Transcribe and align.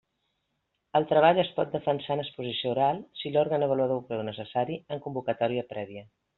El 0.99 1.03
treball 1.11 1.41
es 1.43 1.51
pot 1.59 1.69
defensar 1.75 2.17
en 2.17 2.23
exposició 2.23 2.73
oral, 2.73 3.03
si 3.21 3.35
l'òrgan 3.37 3.69
avaluador 3.69 4.01
ho 4.03 4.05
creu 4.11 4.27
necessari, 4.33 4.83
amb 4.97 5.07
convocatòria 5.09 5.69
prèvia. 5.77 6.07